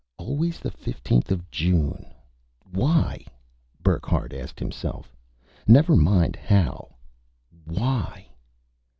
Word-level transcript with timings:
Always 0.17 0.59
the 0.59 0.71
fifteenth 0.71 1.31
of 1.31 1.47
June. 1.51 2.07
Why? 2.71 3.23
Burckhardt 3.83 4.33
asked 4.33 4.57
himself. 4.57 5.15
Never 5.67 5.95
mind 5.95 6.33
the 6.33 6.39
how. 6.47 6.95
_Why? 7.67 8.25